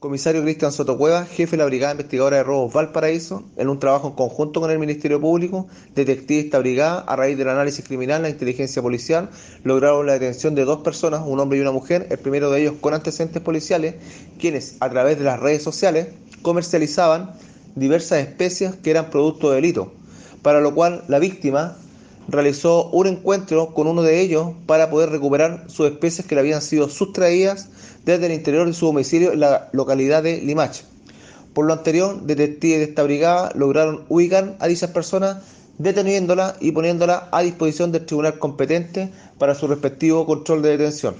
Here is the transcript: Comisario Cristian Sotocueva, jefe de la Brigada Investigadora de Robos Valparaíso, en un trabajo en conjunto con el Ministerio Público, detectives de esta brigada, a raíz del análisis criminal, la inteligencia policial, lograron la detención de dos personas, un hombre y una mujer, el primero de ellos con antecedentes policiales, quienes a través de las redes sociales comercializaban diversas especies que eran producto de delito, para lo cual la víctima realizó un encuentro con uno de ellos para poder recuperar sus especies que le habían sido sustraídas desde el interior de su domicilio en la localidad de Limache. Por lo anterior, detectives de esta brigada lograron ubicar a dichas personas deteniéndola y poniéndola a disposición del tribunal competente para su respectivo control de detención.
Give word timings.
Comisario 0.00 0.42
Cristian 0.42 0.70
Sotocueva, 0.70 1.26
jefe 1.26 1.56
de 1.56 1.56
la 1.56 1.64
Brigada 1.64 1.94
Investigadora 1.94 2.36
de 2.36 2.44
Robos 2.44 2.72
Valparaíso, 2.72 3.42
en 3.56 3.68
un 3.68 3.80
trabajo 3.80 4.06
en 4.06 4.14
conjunto 4.14 4.60
con 4.60 4.70
el 4.70 4.78
Ministerio 4.78 5.20
Público, 5.20 5.66
detectives 5.96 6.44
de 6.44 6.46
esta 6.46 6.60
brigada, 6.60 7.00
a 7.00 7.16
raíz 7.16 7.36
del 7.36 7.48
análisis 7.48 7.84
criminal, 7.84 8.22
la 8.22 8.28
inteligencia 8.28 8.80
policial, 8.80 9.28
lograron 9.64 10.06
la 10.06 10.12
detención 10.12 10.54
de 10.54 10.64
dos 10.64 10.82
personas, 10.84 11.22
un 11.26 11.40
hombre 11.40 11.58
y 11.58 11.62
una 11.62 11.72
mujer, 11.72 12.06
el 12.10 12.18
primero 12.18 12.48
de 12.52 12.60
ellos 12.60 12.74
con 12.80 12.94
antecedentes 12.94 13.42
policiales, 13.42 13.96
quienes 14.38 14.76
a 14.78 14.88
través 14.88 15.18
de 15.18 15.24
las 15.24 15.40
redes 15.40 15.64
sociales 15.64 16.06
comercializaban 16.42 17.32
diversas 17.74 18.20
especies 18.20 18.76
que 18.76 18.92
eran 18.92 19.10
producto 19.10 19.50
de 19.50 19.56
delito, 19.56 19.92
para 20.42 20.60
lo 20.60 20.76
cual 20.76 21.02
la 21.08 21.18
víctima 21.18 21.76
realizó 22.28 22.90
un 22.90 23.06
encuentro 23.06 23.72
con 23.74 23.86
uno 23.86 24.02
de 24.02 24.20
ellos 24.20 24.52
para 24.66 24.90
poder 24.90 25.10
recuperar 25.10 25.64
sus 25.68 25.90
especies 25.90 26.26
que 26.26 26.34
le 26.34 26.42
habían 26.42 26.62
sido 26.62 26.88
sustraídas 26.88 27.68
desde 28.04 28.26
el 28.26 28.32
interior 28.32 28.66
de 28.66 28.74
su 28.74 28.86
domicilio 28.86 29.32
en 29.32 29.40
la 29.40 29.70
localidad 29.72 30.22
de 30.22 30.40
Limache. 30.42 30.84
Por 31.54 31.66
lo 31.66 31.72
anterior, 31.72 32.22
detectives 32.22 32.78
de 32.78 32.84
esta 32.84 33.02
brigada 33.02 33.50
lograron 33.54 34.04
ubicar 34.08 34.56
a 34.60 34.66
dichas 34.68 34.90
personas 34.90 35.38
deteniéndola 35.78 36.56
y 36.60 36.72
poniéndola 36.72 37.28
a 37.32 37.42
disposición 37.42 37.92
del 37.92 38.04
tribunal 38.04 38.38
competente 38.38 39.10
para 39.38 39.54
su 39.54 39.66
respectivo 39.66 40.26
control 40.26 40.62
de 40.62 40.70
detención. 40.76 41.14